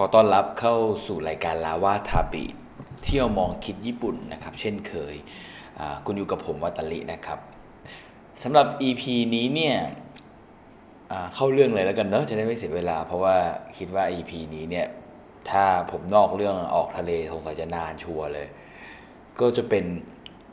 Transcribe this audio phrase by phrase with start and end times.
[0.00, 0.74] อต้อนรับเข้า
[1.06, 2.44] สู่รายการลาวาทาบิ
[3.04, 5.14] เที่ยวมองคิดญี่ปุ่นนะครับ เช่นเคย
[6.04, 7.38] คุณอยู่กับผมวัตลินะครับ
[8.42, 9.02] สำหรับ EP
[9.34, 9.76] นี้เนี่ย
[11.34, 13.36] เข้าเรื่องเลยแล้วกันเนอะจะได้ไม่เสียเวลา เพราะว่า
[13.76, 14.86] คิดว่า EP นี้เนี่ย
[15.50, 18.46] ถ้าผมนอกเรื่องออกทะเลสงสัยจะนานชัวร์เลย
[19.40, 19.84] ก็จะเป็น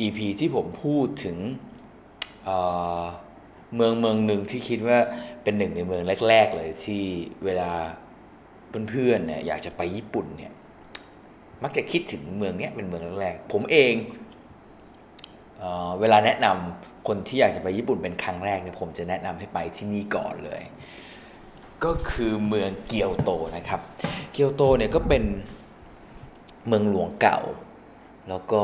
[0.01, 1.37] EP ที่ผมพูดถึง
[3.75, 4.97] เมืองเมืองหนึ่งที่คิดว่า
[5.43, 7.03] เป็นหนึ่งในเมืองแรก ๆ เลยที่
[7.45, 7.71] เวลา
[8.89, 10.53] เพื่อนๆเนี่ยอยากจะไปญี่ปุ่นเนี่ย
[11.63, 13.93] มักจะคิดถึงเมืองนี้เป็นเมืองแรกๆผมเอง
[15.59, 15.63] เอ
[15.99, 20.63] เวลาแนะนำคนที่อยากจะไปญี่ปุ่นเป็นครั้งแรกเนี่ยผมจะแนะนำให้ไปที่นี่ก่อนเลย
[21.83, 23.81] ก็คือเมืองเกียวโตนะครับ
[24.33, 25.23] เกียวโตเนี่ยก็เป็น
[26.67, 27.39] เมืองหลวงเก่า
[28.29, 28.63] แล้วก็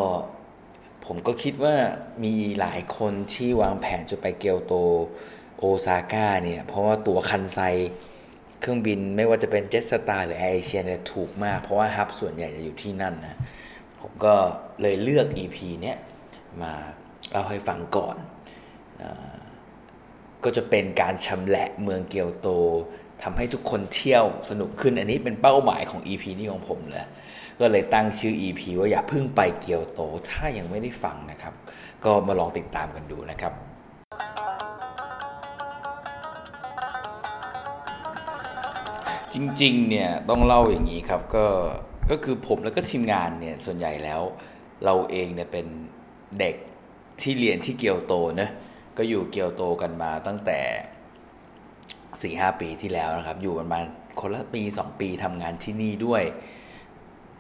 [1.05, 1.75] ผมก็คิดว่า
[2.23, 4.73] มีหลายคนที่วางแผนจะไปเกียวโต
[5.57, 7.59] โอซาก้าเนี่ยเพราะว่าตัวคันไซ
[8.63, 13.37] เครื่องบินไม่ว่าจะเป็นเจ็ตสตาร์หรือแอร์เอเชียเนี่ยถูกมาก เพราะว่า hub ส่วนใหญ่จะอยู่ที่นั่นนะ
[13.99, 14.33] ผมก็
[14.81, 15.97] เลยเลือก EP เนี้ย
[16.61, 16.73] มา
[17.31, 18.15] เล่าให้ฟังก่อน
[20.43, 22.47] ก็จะเป็นการชำแหละเมืองเกียวโต
[23.23, 27.05] ทำให้ทุกคนเที่ยวสนุกขึ้นอันนี้เป็นเป้าหมายของ EP นี้ของผมเลย
[27.59, 31.53] ก็เลยตั้งชื่อ EP ว่าอย่าเพิ่งไปเกียวโต ถ้ายังไม่ได้ฟังนะครับ
[32.05, 33.53] ก็มาลองติดตามกันดูนะครับ
[39.33, 41.45] จริงๆเนี่ยต้องเล่าอย่างนี้ครับก็
[42.11, 44.21] ก็คือผมแล้วก็ทีมงานเนี่ยส่วนใหญ่แล้ว
[44.85, 45.65] เราเองเนี่ยเป็น
[46.39, 46.55] เด็ก
[47.21, 48.49] ที่เรียนที่เกียวโตนะ
[48.97, 50.59] ก็อยู่เกียวโตกันมาตั้งแต่
[52.21, 53.83] สี่ห้าปีที่แล้วนะครับ อยู่ประมาณ
[54.19, 56.23] คนละปีสองปีทำงานที่นี่ด้วย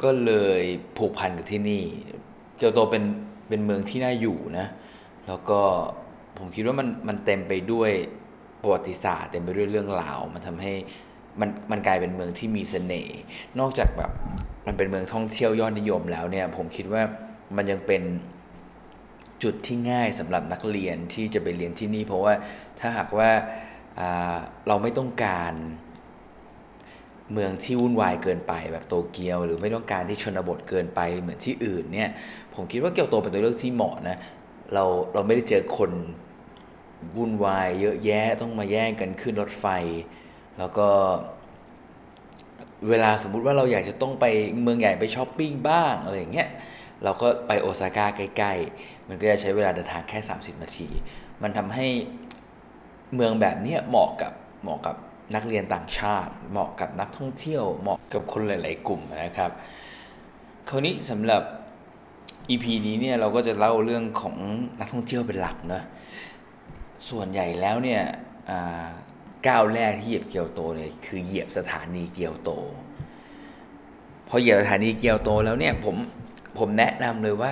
[0.03, 0.61] ก็เลย
[0.97, 1.83] ผูกพันกับที่นี่
[2.57, 3.03] เกียวโตเป็น
[3.49, 4.67] เป็นเมืองที่น่าอยู่นะ
[5.27, 5.59] แล้วก็
[6.37, 7.91] ผมคิดว่ามันมันเต็มไปด้วย
[8.61, 10.73] ประวัติศาสตร์เต็มไปด้วยเรื่องราว มันทำให้
[11.39, 13.17] มันมันกลายเป็นเมืองที่มีเสน่ห์
[13.59, 14.11] นอกจากแบบ
[14.67, 17.01] มันเป็นเมืองท่องเที่ยวยอดนิยมแล้วเนี่ยผมคิดว่า
[17.55, 18.03] มันยังเป็น
[19.43, 22.33] จุดที่ง่ายสำหรับนักเรียนที่จะไปเรียนที่นี่ เพราะว่า
[22.79, 23.29] ถ้าหากว่า
[24.67, 25.53] เราไม่ต้องการ
[27.33, 32.09] เมืองที่วุ่นวายเกินไปแบบโตเกียว หรือไม่ต้องการที่ชนบทเกินไปเหมือนที่อื่นเนี่ย
[32.53, 34.17] ผมคิดว่าเกียวโตเป็นตัวเลือกที่เหมาะนะ
[34.73, 35.91] เราเราไม่ได้เจอคน
[37.17, 39.65] วุ่นวายเยอะแยะต้องมาแย่งกันขึ้นรถไฟ
[40.59, 40.87] แล้วก็
[42.89, 44.25] เวลาสมมุติว่าเราอยากจะต้องไป
[44.61, 46.49] เมืองใหญ่ไปช้อปปิ้งบ้างอะไรอย่างเงี้ย
[47.03, 50.87] เราก็ไปโอซาก้าใกล้ๆ มันก็จะใช้เวลาเดินทางแค่ 30 นาที
[51.41, 51.87] มันทำให้
[53.15, 54.31] เมืองแบบนี้เหมาะกับ
[54.63, 54.95] เหมาะกับ
[55.35, 59.51] นักเรียนต่างชาติ เหมาะกับนักท่องเที่ยว เหมาะกับคนหลาย ๆ กลุ่มนะครับ
[60.69, 61.41] คราวนี้สำหรับ
[62.49, 64.35] EP นี้เนี่ยเราก็จะเล่าเรื่องของ
[64.79, 65.81] นักท่องเที่ยวเป็นหลักนะ
[67.09, 68.01] ส่วนใหญ่แล้วเนี่ย
[69.47, 72.51] ก้าวแรกที่เหยียบเกียวโตเนี่ยคือเหยียบสถานีเกียวโต
[74.27, 75.95] พอเหยียบสถานีเกียวโตแล้วเนี่ยผม
[76.57, 77.51] ผมแนะนำเลยว่า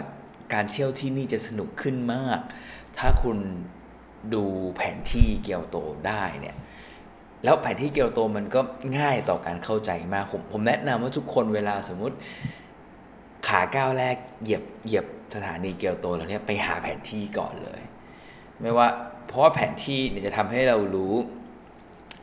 [0.53, 2.40] การเที่ยวที่นี่จะสนุกขึ้นมาก
[2.97, 3.38] ถ้าคุณ
[4.34, 4.44] ดู
[4.75, 6.56] แผนที่เกียวโตได้เนี่ย
[7.44, 8.62] แล้วแผนที่เกียวโตมันก็
[8.97, 12.16] ง่ายต่อการเข้าใจมากผมผมแนะนำว่าทุกคนเวลาสมมุติ
[13.47, 17.81] ขาก้าวแรกเหยียบเหยียบสถานีเกียวโตแล้วเนี่ยไปหาแผนที่ก่อนเลย
[18.62, 18.88] ไม่ว่า
[19.28, 21.13] เพราะว่าแผนที่เนี่ยจะทำให้เรารู้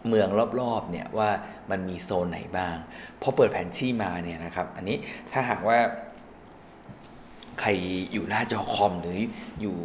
[0.09, 0.29] เมือง
[0.61, 1.31] รอบๆเนี่ยว่า
[1.71, 2.77] มันมีโซนไหนบ้าง
[3.23, 4.97] พอเปิดแผนที่มาเนี่ยนะครับ อันนี้
[5.33, 5.79] ถ้าหากว่า
[7.61, 7.71] ใคร
[8.13, 9.19] อยู่หน้าจอคอมหรือ
[9.61, 9.77] อยู่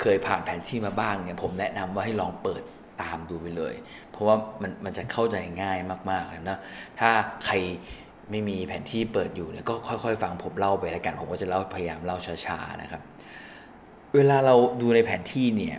[0.00, 2.62] เคยผ่านแผนที่มาบ้างเนี่ยผมแนะนำว่าให้ลองเปิด
[3.02, 3.74] ตามดูไปเลย
[4.10, 5.78] เพราะว่ามันมันจะเข้าใจง่าย
[6.10, 6.58] มากๆเลยนะ
[7.00, 7.10] ถ้า
[7.46, 7.54] ใคร
[8.30, 13.02] ไม่มีแผนที่เปิดอยู่เนี่ยก็ค่อย ๆ ฟังผมเล่าไปแล้วกันผมก็จะเล่าพยายามเล่าช้าๆนะครับ
[14.14, 15.76] เวลาเราดูในแผนที่เนี่ย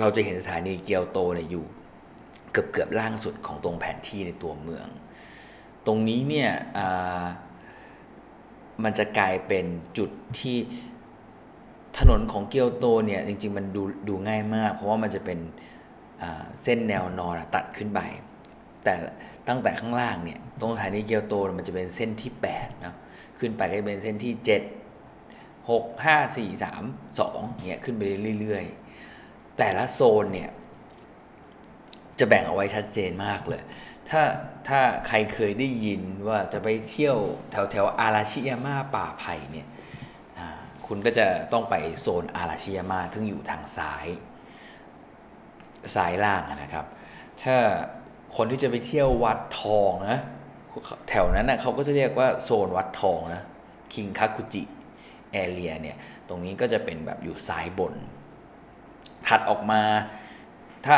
[0.00, 1.64] เราจะเห็นสถานีเกียวโตเนี่ยอยู่
[2.52, 4.86] เกือบเกือบล่างสุดของตรงแผนที่ในตัวเมือง
[5.86, 6.50] ตรงนี้เนี่ย
[8.84, 9.64] มันจะกลายเป็น
[9.98, 10.10] จุด
[10.40, 10.56] ที่
[11.98, 15.38] ถนนของเกียวโตเนี่ยจริงๆมันดูดูง่ายมาก เพราะว่ามันจะเป็น
[16.62, 18.00] เส้นแนวนอนตัดขึ้นไป
[18.84, 18.94] แต่
[19.48, 22.94] ตั้งแต่ข้างล่างเนี่ยตรงสถานีเกียวโตมันจะเป็นเส้นที่8นะ
[23.38, 24.32] ขึ้นไปก็จะเป็นเส้นที่
[25.02, 28.02] 7 6 5 4 3 2เนี่ยขึ้นไป
[28.40, 30.50] เรื่อยๆ แต่ละโซนเนี่ย
[32.20, 33.62] จะแบ่งเอาไว้ชัดเจนมากเลย
[34.10, 34.22] ถ้า
[34.68, 37.18] ถ้าใครเคยได้ยินว่าจะไปเที่ยว
[37.50, 39.68] แถวแถวอาราชิยาม่าป่าไผ่เนี่ย
[40.86, 44.06] คุณก็จะต้องไปโซนอาราชิยาม่าซึ่งอยู่ทางซ้าย
[45.94, 46.86] ซ้ายล่างนะครับ
[47.42, 47.56] ถ้า
[48.36, 50.18] คนที่จะไปเที่ยววัดทองนะ
[51.08, 53.42] แถวนั้นนะเขาก็จะเรียกว่าโซนวัดทองนะ
[53.94, 54.62] คิงคาคุจิ
[55.32, 55.96] แอเรียเนี่ย
[56.28, 57.94] ตรงนี้ก็จะเป็นแบบอยู่ซ้ายบน
[59.26, 59.82] ถัดออกมา
[60.86, 60.96] ถ้า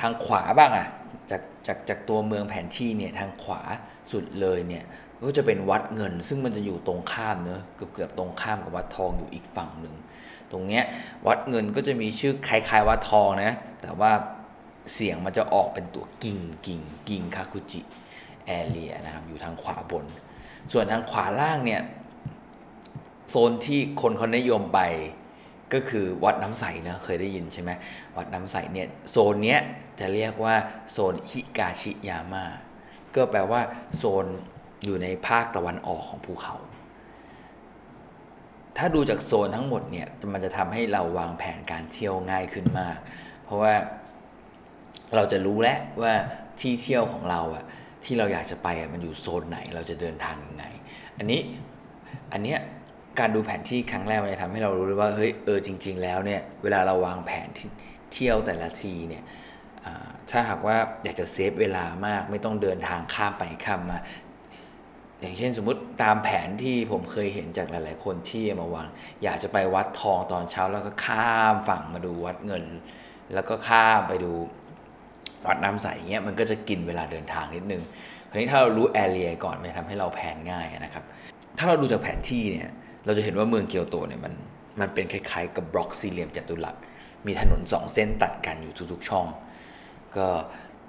[0.00, 0.88] ทางขวาบ้างอะ
[1.30, 3.60] จากจากจากตัวเมืองแผนที่เนี่ยทางขวา
[4.12, 4.84] สุดเลยเนี่ย
[5.24, 9.94] ก็จะเป็นวัดเงิน ซึ่งมันจะอยู่ตรงข้ามเนอะเกือบเกือบตรงข้ามกับวัดทองอยู่อีกฝั่งหนึ่ง
[10.52, 10.84] ตรงเนี้ย
[11.26, 13.52] วัดเงินก็จะมีชื่อคล้ายๆวัดทองนะ
[13.82, 14.12] แต่ว่า
[14.94, 17.80] เสียงมันจะออกเป็นตัวกิ่งกิ่งกิ่งคาคุจิ
[18.46, 20.04] แอเรียนะครับอยู่ทางขวาบน
[20.72, 21.82] ส่วนทางขวาล่างเนี่ย
[23.30, 24.80] โซนที่คนเขานิยมไป
[25.72, 27.70] ก็คือวัดน้ำใสเนะเคยได้ยินใช่ไหม
[28.16, 29.60] วัดน้ำใสเนี่ยโซนเนี้ย
[30.00, 30.54] จะเรียกว่า
[30.92, 32.44] โซนฮิกาชิยาม่า
[33.14, 33.60] ก็แปลว่า
[33.96, 34.26] โซน
[34.84, 36.56] อยู่ในภาคตะวันออกของภูเขา
[38.76, 42.96] ถ้าดูจากโซนทั้งหมดเนี่ยมันจะทำให้เราวางแผนการเที่ยวง่ายขึ้นมาก
[43.44, 43.74] เพราะว่า
[45.16, 46.12] เราจะรู้แล้วว่า
[46.60, 47.64] ที่เที่ยวของเราอะ
[48.04, 50.64] ที่เราอยากจะไปอะมันอยู่โซนไหนเราจะเดินทางยังไง
[51.18, 51.40] อันนี้
[52.32, 52.58] อันเนี้ย
[53.20, 57.68] การดูแผนที่ครั้งแรกมันจะทำให้เรารู้เลยว่าเฮ้ยเออจริง ๆ แล้วเนี่ยเวลาเราวางแผนที่
[58.12, 59.24] เที่ยวแต่ละทีเนี่ย
[60.30, 63.98] ถ้าหากว่าอยากจะเซฟเวลามากไม่ต้องเดินทางข้ามไปข้ามมา
[65.20, 68.86] อย่างเช่นสมมุติตามแผนที่ผมเคยเห็นจากหลาย ๆ คนที่มาวาง
[69.22, 72.64] อยากจะไปวัดทองตอนเช้าแล้วก็ข้ามฝั่งมาดูวัดเงิน
[73.34, 74.32] แล้วก็ข้ามไปดู
[75.46, 77.82] วัดน้ำใสเงี้ยมันก็จะกินเวลาเดินทางนิดนึง
[78.30, 81.04] คราวนี้ถ้าเรารู้แอเรียก่อนมันจะทำให้เราแผนง่ายนะครับ
[81.58, 82.68] ถ้าเราดูจากแผนที่เนี่ย
[83.04, 84.34] เราจะเห็นว่าเมืองเกียวโตเนี่ยมัน
[84.80, 86.76] มันเป็นคล้ายๆกับบล็อกสี่เหลี่ยมจัตุรัส
[87.26, 89.26] มีถนนสองเส้นตัดกันอยู่ทุกๆช่อง
[90.16, 90.26] ก็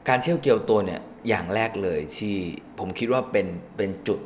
[0.07, 2.35] การเที่ยวเกียวโตเนี่ยอย่างแรกเลยที่
[2.79, 3.47] ผมคิดว่าเป็น
[3.77, 4.19] เป็นจุด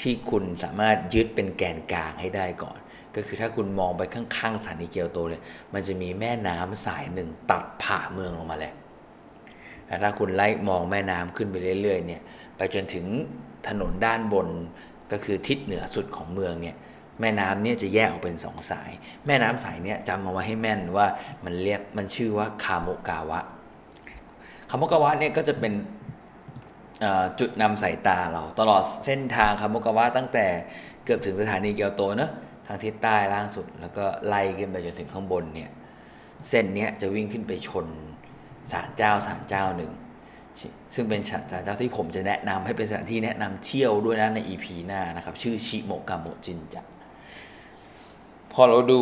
[0.00, 2.78] ที่คุณสามารถยึดเป็นแกนกลางให้ได้ก่อน
[3.14, 5.42] ก็คือถ้าคุณมองไปข้างๆสถานีเกียวโตเนี่ย
[5.74, 8.72] มันจะมีแม่น้ำสายหนึ่งตัดผ่าเมืองลงมาเลย
[10.02, 12.22] ถ้าคุณไล่มองแม่น้ำขึ้นไปเรื่อยๆเนี่ย
[12.56, 13.06] ไปจนถึง
[13.68, 14.48] ถนนด้านบน
[15.12, 16.76] ก็คือทิศเหนือสุดของเมืองเนี่ย
[17.20, 18.90] แม่น้ำเนี่ยจะแยกออกเป็นสองสาย
[19.26, 21.06] แม่น้ำสายเนี่ยจำเอาไว้ให้แม่นว่า
[21.44, 23.40] มันเรียกมันชื่อว่าคาโมกาวะ
[24.70, 25.72] คาโมกาวะเนี่ยก็จะเป็น
[27.40, 30.46] จุดนำสายตาเราตลอดเส้นทางคาโมกาวะตั้งแต่
[31.04, 32.30] เกือบถึงสถานีเกียวโตเนะ
[32.66, 35.70] ทางทิศใต้ล่างสุด แล้วก็ไล่ขึ้นไปจนถึงข้างบนเนี่ย
[36.48, 37.86] เส้นนี้จะวิ่งขึ้นไปชน
[38.72, 39.92] ศาลเจ้าศาลเจ้าหนึ่ง
[40.94, 46.82] ซึ่งเป็นศาลเจ้าที่ผมจะแนะนำให้เป็นสถานที่แนะนำเที่ยวด้วยนะใน EP หน้านะครับ ชื่อชิโมกาโมจินจั
[48.52, 49.00] พอเราดู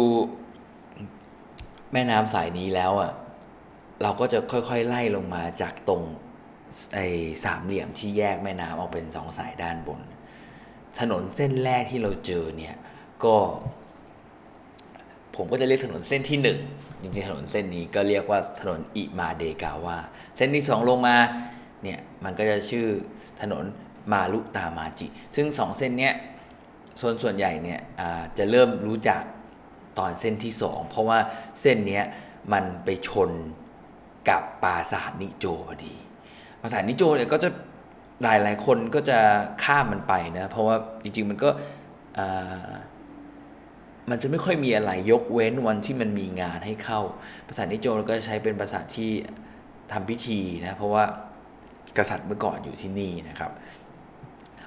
[1.92, 3.12] แม่น้ำสายนี้แล้วอะ
[4.02, 6.02] เราก็จะค่อยๆไล่ลงมาจากตรง
[6.94, 7.06] ไอ้
[7.44, 10.00] สามเหลี่ยมที่แยกแม่น้ำออกเป็นสองสายด้านบน
[11.00, 12.76] ถนนเส้นแรกที่เราเจอเนี่ย
[13.24, 13.36] ก็
[15.36, 16.58] ผมก็จะเรียกถนนเส้นที่หนึ่ง
[17.14, 19.96] ริงๆถนนเส้นนี้ก็เรียกว่าถนนอิมาเดกาวา
[20.36, 21.16] เส้นที่สองลงมา
[21.82, 22.86] เนี่ยมันก็จะชื่อ
[23.40, 23.64] ถนน
[24.12, 25.06] มาลุตามาจิ
[25.36, 26.14] ซึ่งสองเส้นเนี้ย
[27.00, 27.80] ส่วนส่วนใหญ่เนี่ย
[28.38, 29.22] จะเริ่มรู้จัก
[29.98, 31.18] ตอนเส้นที่สองเพราะว่า
[31.60, 32.04] เส้นเนี้ย
[32.52, 33.30] มันไปชน
[34.28, 35.94] กับปราสาทนิโจพอดี
[36.60, 37.48] ปราสาทนิโจเนี่ยก็จะ
[38.22, 39.18] หลายหลายคนก็จะ
[39.64, 41.50] ข้ามมันไปนะเพราะว่าจริงๆมันก็
[44.10, 47.00] มันจะไม่ค่อยมีอะไรยกเว้นวันที่มันมีงานให้เข้า
[47.48, 49.10] ภาษานิโจรก็จะใช้เป็นภาษาที่
[49.92, 51.04] ทำพิธีนะเพราะว่า
[51.98, 53.50] กษัตริย์เมื่อก่อนอยู่ที่นี่นะครับ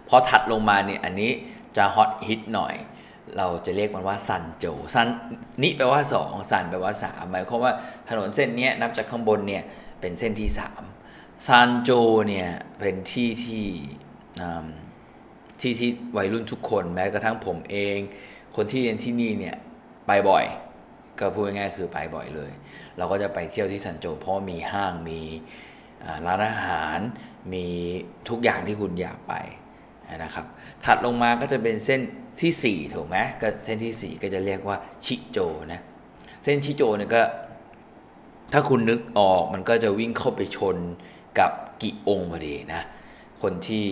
[0.08, 1.32] พอถัดลงมาเนี่ยอันนี้
[1.78, 2.76] จะฮอตฮิตหน่อย
[3.38, 5.08] เราจะเรียกมันว่าซันโจซัน
[5.62, 7.74] นี่แปลว่า2ซันแปลว่า3หมายความว่า
[8.10, 9.64] ถนนเส้นนี้นับจากข้างบนเนี่ย
[10.02, 10.50] เป็นเส้นที่
[10.98, 11.92] 3ซันโจ
[12.28, 12.50] เนี่ย
[12.80, 13.66] เป็นที่ที่
[15.60, 18.00] ที่ที่วัยรุ่นทุกคนแม้กระทั่งผมเอง
[18.56, 19.56] คนที่เรียนที่นี่เนี่ย
[20.08, 20.46] ไปบ่อย
[21.20, 22.52] ก็พูดง่ายๆคือไปบ่อยเลย
[22.98, 25.20] เราก็จะไปเที่ยวที่ซันโจเพราะมีห้างมี
[26.26, 27.00] ร้านอาหาร
[27.54, 27.66] มี
[28.30, 29.34] ทุกอย่างที่คุณอยากไป
[30.24, 30.46] นะครับ
[30.86, 32.02] ถัดลงมาก็จะเป็นเส้น
[32.42, 35.38] ที่ 4 ถูกไหมก็เส้นที่ 4 ก็จะเรียกว่าชิโจ
[35.74, 35.82] นะ
[36.44, 37.22] เส้นชิโจเนี่ยก็
[38.54, 40.78] ถ้าคุณนึกออกมันก็จะวิ่งเข้าไปชน
[41.40, 41.52] กับ
[41.82, 42.82] กิองพอดีนะ
[43.42, 43.86] คนที่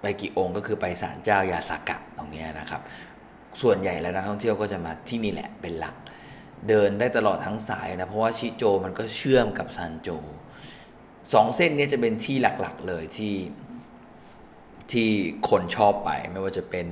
[0.00, 2.80] ไปกิองก็คือไปศาลเจ้ายาสากะตรงนี้นะครับ
[3.62, 5.94] ส่วนใหญ่แล้วนักท่องเที่ยวก็จะมาที่นี่แหละเป็นหลัก
[6.68, 10.08] เดินได้ตลอดทั้งสายนะ เพราะว่าชิโจมันก็เชื่อมกับซันโจ
[11.32, 13.34] สองเส้นนี้จะเป็นที่หลักๆเลยที่
[14.92, 15.08] ที่
[15.48, 16.86] คนชอบไปไม่ว่าจะเป็น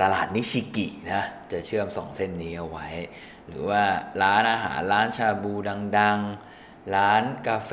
[0.00, 2.88] ตลาดนิชิกินะจะเชื่อมสองเส้นนี้เอาไว้
[3.48, 3.82] หรือว่า
[4.22, 5.52] ร้านอาหารร้านชาบู
[5.98, 7.72] ดังๆ ร้านกาแฟ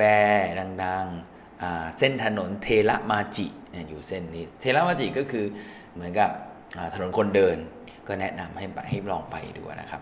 [0.59, 3.47] ดังๆ เส้นถนนเทระมาจิ
[3.89, 5.45] อยู่เส้นนี้ เทระมาจิก็คือ
[5.93, 6.29] เหมือนกับ
[6.93, 7.57] ถนนคนเดิน
[8.08, 10.01] ก็แนะนำให้ให้ลองไปดูนะครับ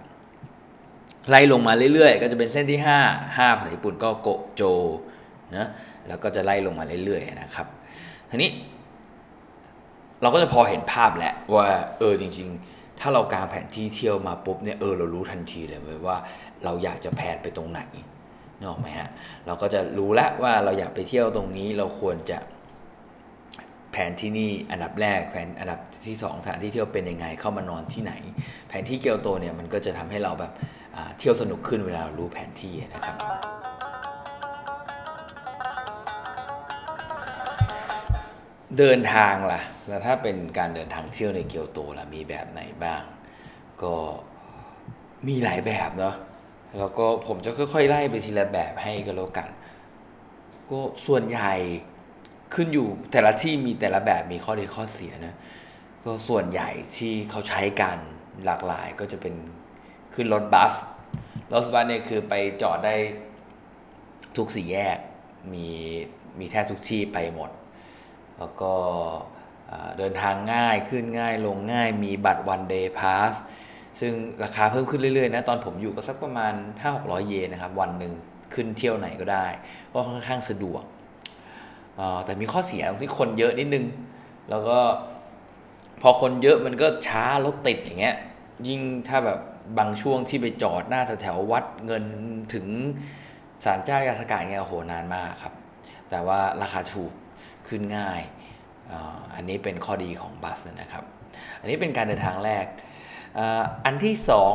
[1.30, 4.64] ไล่ลงมาเรื่อยๆ ก็จะเป็นเส้นที่ 5 5ภาษาญี่ปุ่นก็โกโจ
[5.56, 5.68] นะ
[6.08, 7.68] แล้วก็จะไล่ลงมาเรื่อยๆนะครับ
[8.30, 8.52] ทีนี้
[10.22, 11.68] เราก็จะพอเห็นภาพแหละว่า
[12.00, 16.18] เออจริง ๆ ถ้าเรากางแผนที่เที่ยวมาปุ๊บเนี่ยเออเรารู้ทันทีเลยว่า
[16.64, 17.82] เราอยากจะแผนไปตรงไหน
[18.64, 19.10] นอกไหมฮะ
[19.46, 22.38] เราก็จะรู้แล้วว่าเราอยากไปเที่ยวตรงนี้เราควรจะ
[24.10, 28.14] นที่นี่อันดับแรกแผนอันดับที่ 2 สถานที่เที่ยวเป็นยังไงเข้ามานอนที่ไหน
[28.68, 30.52] แผนที่เกียวโตเนี่ยมันก็จะทำให้เราแบบ
[31.18, 33.18] เที่ยวสนุกขึ้นเวลาเรารู้แผนที่นะครับ
[38.78, 43.04] เดินทางล่ะ แล้วถ้าเป็นการเดินทางเที่ยวในเกียวโตล่ะ มีแบบไหนบ้าง
[43.84, 43.96] ก็
[45.28, 46.16] มีหลายแบบเนาะ
[46.78, 49.50] แล้วก็ผมจะค่อยๆไล่ไปทีละแบบให้ก็แล้วกัน
[50.70, 51.54] ก็ส่วนใหญ่
[52.54, 55.36] ขึ้นอยู่แต่ละที่มีแต่ละแบบมีข้อดีข้อเสียนะ
[56.04, 57.98] ก็ส่วนใหญ่ที่เขาใช้กัน
[58.46, 59.36] หลากหลายก็จะเป็น
[60.14, 60.74] ขึ้นรถบัส
[61.54, 62.96] รถบัสเนี่ยคือไปจอดได้
[64.38, 64.98] ทุกสี่แยก
[65.54, 65.68] มี
[66.40, 67.50] มีแทบทุกที่ไปหมด
[68.38, 68.74] แล้วก็
[69.98, 73.34] เดินทางง่ายขึ้นง่ายลงง่ายมีบัตรวันเดย์พาส
[74.00, 74.14] ซึ่ง
[74.44, 76.54] ราคาเพิ่มขึ้นเรื่อยๆนะตอนผมอยู่ก็สักประมาณ
[76.90, 78.14] 5-600 เยนนะครับ วันหนึ่ง
[78.54, 79.46] ขึ้นเที่ยวไหนก็ได้
[79.94, 80.84] ก็ค่อนข้างสะดวก
[82.26, 83.86] แต่มีข้อเสียที่คนเยอะนิดนึง
[84.50, 84.80] แล้วก็
[86.02, 88.16] พอคนเยอะมันก็ช้ารถติดอย่างเงี้ย
[88.68, 89.40] ยิ่งถ้าแบบ
[89.80, 92.04] บางช่วงที่ไปจอดหน้าแถววัดเงิน
[92.54, 92.66] ถึง
[93.64, 95.54] ศาลเจ้ายาสกาเงี้ยโอ้โหนานมากครับ
[96.10, 97.12] แต่ว่าราคาถูก
[97.68, 98.22] ขึ้นง่าย
[99.36, 101.04] อันนี้เป็นข้อดีของบัสนะครับ
[101.60, 102.66] อันนี้เป็นการเดินทางแรก
[103.86, 104.54] อันที่สอง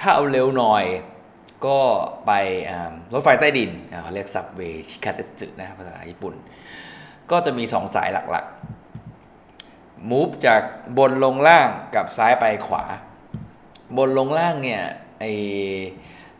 [0.00, 0.84] ถ้าเอาเร็วหน่อย
[1.66, 1.78] ก็
[2.26, 2.32] ไป
[3.12, 3.70] รถไฟใต้ดิน
[4.02, 6.34] เขาเรียก subway 地下鉄 นะภาษาญี่ปุ่น
[7.30, 10.62] ก็จะมี 2 สายหลักๆ move จาก
[10.98, 12.84] บนลงล่างกับซ้ายไปขวา
[13.98, 14.82] บนลงล่างเนี่ย
[15.20, 15.24] ไอ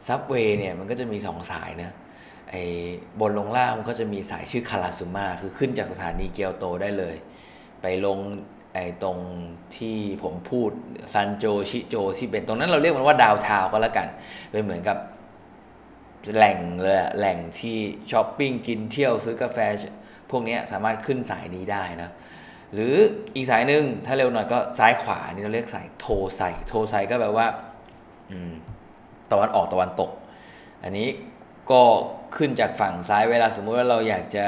[0.09, 1.91] subway เนี่ยมันก็จะมี 2 สายนะ
[2.50, 2.62] ไอ้
[3.21, 7.17] บนลงล่างมันก็จะมีสายชื่อคาราซุมาคือขึ้นจากสถานีเกียวโตได้เลย
[7.83, 8.19] ไปลง
[8.75, 9.19] ไอ้ตรง
[9.76, 10.71] ที่ผมพูด
[11.12, 14.09] ซันโจชิโจที่เป็นตรงนั้นเราเรียกมันว่าดาวทาวก็แล้วกัน
[14.50, 14.99] เป็นเหมือนกับ
[16.35, 17.79] แหล่งเลยแหล่งที่
[18.11, 19.59] ช้อปปิ้งกินเที่ยวซื้อกาแฟ
[20.31, 22.11] พวกนี้สามารถขึ้นสายนี้ได้นะ
[22.75, 22.95] หรือ
[23.35, 27.47] อีกสายหนึ่งถ้าเร็วหน่อยก็ซ้ายขวานี่เราเรียกสายโทไซโทไซก็แปลว่า
[29.33, 30.11] ตะวันออกตะวันตก
[30.83, 31.09] อันนี้
[31.71, 31.83] ก็
[32.37, 34.47] ขึ้นจากฝั่งซ้ายเวลาสมมุติว่าเราอยากจะ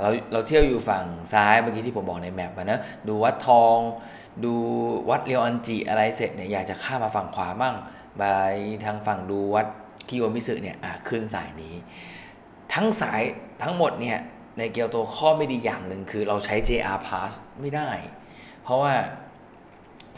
[0.00, 3.78] เราเราเที่ยวอยู่ฝั่งซ้ายเมื่อกี้ที่ผมบอกในแมปนะดูวัดทอง
[4.44, 4.54] ดู
[5.10, 7.74] วัดเรียวอันจิอะไรเสร็จเนี่ยอยากจะข้ามมาฝั่งขวามั่ง
[8.18, 8.22] ไป
[8.84, 9.66] ทางฝั่งดูวัด
[10.08, 10.76] คิโอมิสึเนี่ย
[11.08, 11.74] ขึ้นสายนี้
[12.74, 13.20] ทั้งสาย
[13.62, 14.18] ทั้งหมดเนี่ย
[14.58, 17.30] ในเกียวโตข้อไม่ดีอย่างหนึ่งคือเราใช้ JR Pass
[17.60, 17.90] ไม่ได้
[18.62, 18.94] เพราะว่า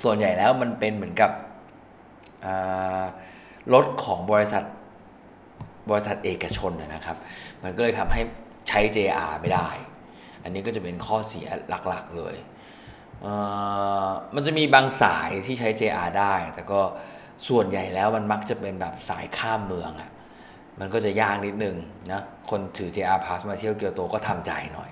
[0.03, 1.31] ส่วนใหญ่แล้วมันเป็นเหมือนกับ
[3.75, 4.65] รถของบริษัท
[5.91, 7.17] บริษัทเอกชนนะครับ
[7.63, 8.23] มันก็เลยทำให้
[8.69, 9.69] ใช้ JR ไม่ได้
[10.43, 11.47] อันนี้ก็จะเป็นข้อเสีย
[11.89, 12.37] หลักๆเลย
[14.35, 16.81] มันจะมีบางสายที่ใช้ JR ได้ แต่ก็
[17.49, 20.11] ส่วนใหญ่แล้วมันมักจะเป็นแบบสายข้ามเมืองอะ่ะ
[20.81, 21.77] มันก็จะยากนิดนึง
[22.13, 24.91] นะคนถือ JR Pass มาเที่ยวเกียวโตก็ทำใจหน่อย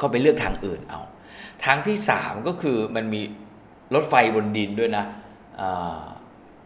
[0.00, 1.00] ก็ไปเลือกทางอื่นเอา
[1.64, 3.20] ทางที่ 3 ก็คือมันมี
[3.94, 5.04] รถไฟบนดินด้วยนะ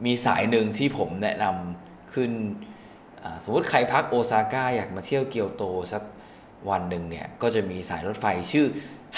[0.06, 2.30] มีสายหนึ่งที่ผมแนะนำขึ้น
[3.44, 6.02] สมมติใครพักโอซาก้าอยากมาเที่ยวเกียวโตสัก
[6.70, 8.66] วันหนึ่งเนี่ยก็จะมีสายรถไฟชื่อ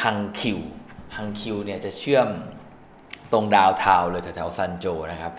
[0.02, 0.58] ฮังคิว
[1.16, 2.28] ฮังคิวเนี่ยจะเชื่อม
[3.32, 5.32] ตรงดาวทาวเลยแถวซันโจนะครับ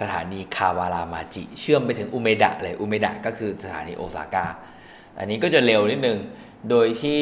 [0.00, 4.46] สถานีคาวารามาจิ เชื่อมไปถึงอุเมดะเลยอุเมดะก็คือสถานีโอซาก้า
[5.18, 6.18] อันนี้ก็จะเร็วนิดนึง
[6.70, 7.20] โดยที่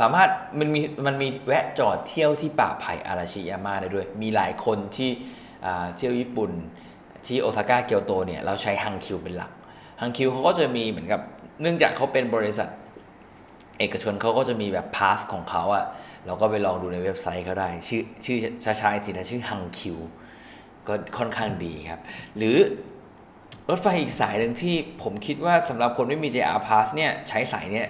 [0.00, 5.10] สามารถมันมีมันมีแวะจอดเที่ยวที่ป่าไผ่อาราชิยาม่าได้ด้วย มีหลายคนที่
[5.96, 6.50] เที่ยวญี่ปุ่น
[7.26, 9.52] ที่โอซาก้าเกียวโตเนี่ยเราใช้ฮังคิวเป็นหลัก
[10.00, 11.20] ฮังคิวเขาก็จะมีเหมือนกับ
[11.60, 12.68] เนื่องจากเขาเป็นบริษัท
[13.78, 15.84] เอกชนเขาก็จะมีแบบพาสของเขาอะ
[16.26, 19.98] เราก็ไปลองดูในเว็บไซต์เขาได้ ชื่อชื่อช้าๆทีนะชื่อฮังคิว
[20.88, 22.00] ก็ค่อนข้างดีครับ
[22.36, 22.56] หรือ
[23.68, 27.88] รถไฟอีกสายหนึ่งที่ผมคิดว่าสำหรับคนไม่มี JR Pass เนี่ยใช้สายเนี้ย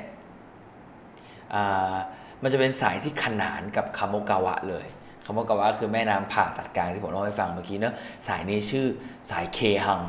[2.42, 4.86] มันจะเป็นสายที่ขนานกับคาโมกาวะเลย
[5.24, 7.94] คำว่ากาวะคือแม่น้ำผ่าตัดกลางที่ผมเล่าให้ฟังเมื่อกี้เนะ
[8.26, 8.86] สายนี้ชื่อ
[9.30, 10.00] สายเคฮัง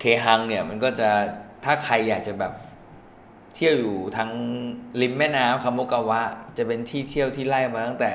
[0.00, 1.08] เคฮังเนี่ยมันก็จะ
[1.64, 2.52] ถ้าใครอยากจะแบบ
[3.54, 4.30] เที่ยวอยู่ทั้ง
[5.00, 6.20] ริมแม่น้ำคาโมกาวะ
[6.56, 8.10] จะเป็นที่เที่ยวที่ไล่มาตั้งแต่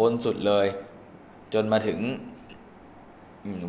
[0.00, 0.66] บนสุดเลย
[1.54, 2.00] จนมาถึง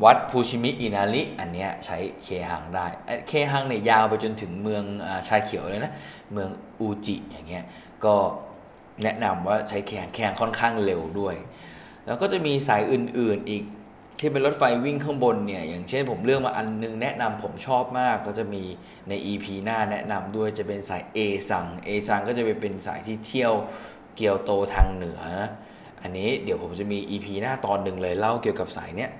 [0.03, 2.85] วัดฟูชิมิอินาริอันเนี้ยใช้เคฮังได้
[3.27, 4.83] เคฮังเนี่ยยาวไปจนถึงเมือง
[5.27, 5.93] ชายเขียวเลยนะ
[6.33, 7.63] เมืองอูจิอย่างเงี้ย
[8.05, 8.15] ก็
[9.03, 11.35] แนะนำว่าใช้แข่งแข่งค่อนข้างเร็วด้วย
[12.05, 13.63] แล้วก็จะมีสายอื่นๆอีก
[14.19, 18.63] ที่เป็นรถไฟวิ่งข้างบนเนี่ยอย่างเช่นผมเลือกมาอันนึงแนะนำผมชอบมากก็จะมี
[19.09, 23.53] ใน EP หน้าแนะนำด้วยจะเป็นสาย A ซัง A ซังก็จะไปเป็นสายที่เที่ยว
[24.15, 25.49] เกียวโตทางเหนือนะ
[26.01, 29.11] อันนี้เดี๋ยวผมจะมี EP หน้าตอนหนึ่งเลยเล่าเกี่ยวกับสายเนี้ย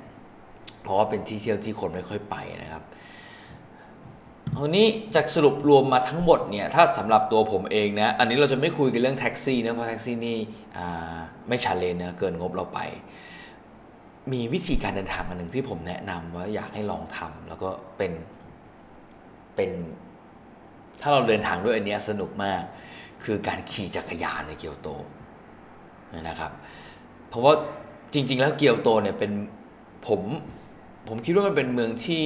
[0.83, 2.83] เพราะว่าเป็นที่เที่ยวที่คนไม่ค่อยไปนะครับ
[4.57, 10.37] วันนี้จากสรุปรวมมาทั้งหมดเนี่ยถ้าสำหรับตัวผมเองนะอันนี้เราจะไม่คุยกันเรื่องแท็กซี่นะเพราะแท็กซี่นี่
[11.47, 12.79] ไม่ชันเลนนะเกินงบเราไป
[14.33, 18.11] มีวิธีการเดินทางอันหนึ่งที่ผมแนะนำว่าอยากให้ลองทำแล้วก็เป็น
[19.55, 19.71] เป็น
[21.01, 22.61] ถ้าเราเดินทางด้วยอันนี้สนุกมาก
[23.23, 24.89] คือการขี่จักรยานในเกียวโต
[26.27, 26.51] นะครับ
[27.29, 27.53] เพราะว่า
[28.13, 29.31] จริง ๆ แล้วเกียวโตเนี่ยเป็น
[30.07, 30.21] ผม
[31.07, 32.25] ผมคิดว่ามันเป็นเมืองที่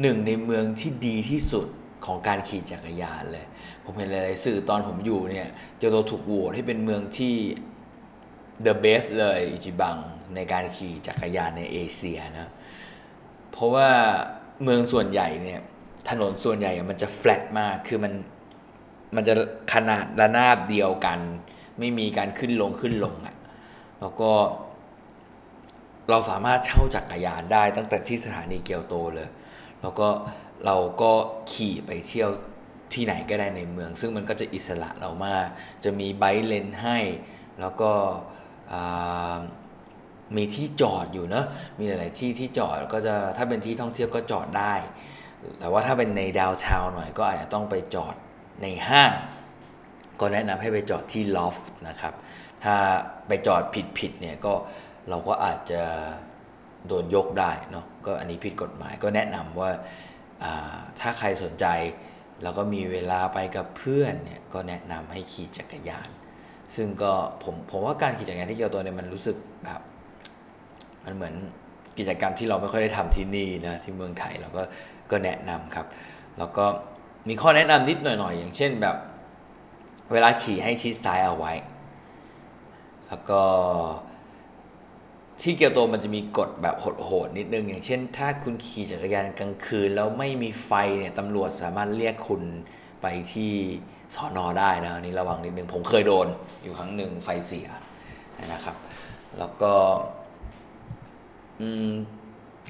[0.00, 1.66] หนึ่งในเมืองที่ดีที่สุด
[2.06, 3.46] ของการขี่จักรยานเลย
[3.84, 5.48] ผมเห็นหลาย ๆ สื่อตอนผมอยู่เนี่ย
[5.78, 7.34] เกียวโตถูกโหวตให้เป็นเมืองที่
[8.66, 9.96] the best เลยอิจิบัง
[10.34, 12.48] ในการขี่จักรยานในเอเชียนะ
[13.52, 13.88] เพราะว่า
[14.62, 15.60] เมืองส่วนใหญ่เนี่ย
[16.08, 18.12] ถนนส่วนใหญ่มันจะแฟลตมาก คือมัน
[19.14, 19.34] มันจะ
[19.72, 21.18] ขนาดระนาบเดียวกัน
[21.78, 23.36] ไม่มีการขึ้นลงขึ้นลงอะ่ะ
[24.00, 24.32] แล้วก็
[26.10, 29.28] เราสามารถเช่าจักรยานได้ตั้งแต่ที่สถานีเกียวโตเลย
[29.84, 30.08] แล้วก็
[30.66, 31.12] เราก็
[31.52, 32.30] ขี่ไปเที่ยว
[32.92, 35.46] ที่ไหนก็ได้ในเมือง ซึ่งมันก็จะอิสระเรามาก
[35.84, 36.98] จะมีไบค์เลนให้
[37.60, 37.92] แล้วก็
[40.36, 41.46] มีที่จอดอยู่เนะ
[41.78, 44.74] มีหลายที่ที่จอดก็จะถ้าเป็นที่ท่องเที่ยวก็จอดได้
[45.58, 48.14] แต่ว่าถ้าเป็นในดาวชาวหน่อยก็อาจจะต้องไปจอด
[48.62, 49.12] ในห้าง
[50.20, 51.56] ก็แนะนำให้ไปจอดที่ลอฟ
[51.88, 52.14] นะครับ
[52.64, 52.76] ถ้า
[53.28, 54.54] ไปจอดผิดผิดเนี่ยก็
[55.08, 55.82] เราก็อาจจะ
[56.88, 59.70] โดนยกได้เนาะก็อันนี้ผิดกฎหมายก็แนะนำว่า
[61.00, 61.66] ถ้าใครสนใจ
[62.42, 66.08] แล้วก็มีเวลาไปกับเพื่อนเนี่ยก็แนะนำให้ขี่จักรยาน
[66.76, 67.12] ซึ่งก็
[67.42, 69.80] ผมผมว่าการขี่จักรยานที่เกียวโตเนี่ยมันรู้สึกแบบ
[71.04, 71.34] มันเหมือน
[71.98, 74.62] กิจกรรมที่เราไม่ค่อยได้ทำที่นี่นะที่เมืองไทยเราก็
[75.10, 75.86] ก็แนะนำครับ
[76.38, 76.64] แล้วก็
[77.28, 78.96] มีข้อแนะนำนิดหน่อยๆ อย่างเช่นแบบ
[80.12, 81.52] เวลาขี่ให้ชิดซ้ายเอาไว้
[83.08, 83.42] แล้วก็
[85.42, 92.42] ที่เกียวโตมันจะมีกฎแบบโหดๆนิดนึง อย่างเช่น ถ้าคุณขี่จักรยานกลางคืน แล้วไม่มีไฟเนี่ยตำรวจสามารถเรียกคุณ
[93.02, 93.52] ไปที่
[94.14, 96.26] สอนอได้นะนี่ระวังนิดนึง ผมเคยโดน
[96.62, 97.68] อยู่ครั้งหนึ่งไฟเสีย
[98.52, 98.76] นะครับ
[99.38, 99.72] แล้วก็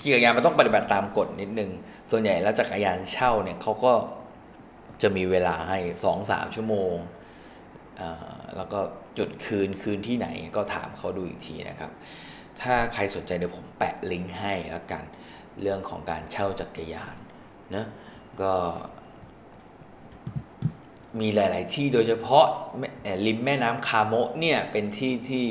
[0.00, 1.70] ขี่จักรยานมันต้องปฏิบัติตามกฎนิดนึง
[2.10, 3.92] ส่วนใหญ่แล้วจักรยานเช่าเนี่ยเขาก็
[5.02, 6.94] จะมีเวลาให้สองสามชั่วโมง
[8.56, 8.78] แล้วก็
[9.18, 11.90] จุดคืนคืนที่ไหนก็ถามเขาดูอีกทีนะครับ
[12.62, 15.04] ถ้าใครสนใจเดี๋ยวผมแปะลิงก์ให้แล้วกัน
[15.62, 17.16] เรื่องของการเช่าจักรยาน
[17.74, 17.86] นะ
[18.40, 18.52] ก็
[21.20, 22.46] มีหลาย ๆ ที่โดยเฉพาะ
[23.26, 25.44] ริมแม่น้ำคาโมะเนี่ยเป็นที่ที่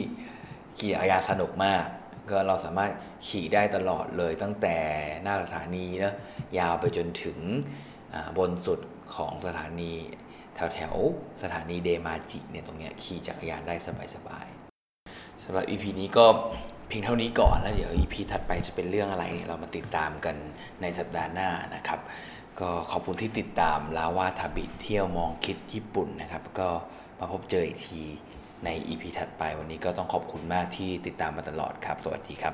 [0.77, 1.85] ขี่จักรยานสนุกมาก
[2.29, 2.91] ก็เราสามารถ
[3.27, 4.77] ขี่ได้ตลอดเลยตั้งแต่
[5.23, 6.13] หน้าสถานีนะ
[6.59, 7.39] ยาวไปจนถึง
[8.37, 8.79] บนสุด
[9.15, 9.93] ของสถานี
[10.55, 10.95] แถวแถว
[11.43, 13.75] สถานีเดมาจิเนี่ยตรงเนี้ยขี่จักรยานได้
[14.15, 14.47] สบาย
[14.95, 16.25] ๆสำหรับ EP นี้ก็
[16.95, 20.35] พียงเท่านี้ก่อนแล้วเดี๋ยว EP ถัดไปจะเป็นเรื่องอะไรเนี่ยเรามาติดตามกัน
[20.81, 21.99] ในสัปดาห์หน้านะครับ
[22.59, 26.69] ก็ขอบคุณที่ติดตามลาวาทาบิทเที่ยวมองคิดญี่ปุ่นนะครับ ก็
[27.19, 28.03] มาพบเจออีกที
[28.65, 32.53] ใน EP ถัดไปวันนี้ก็ต้องขอบคุณมากที่ติดตามมาตลอดครับ สวัสดีครับ